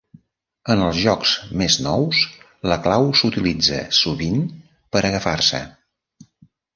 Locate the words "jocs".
1.01-1.33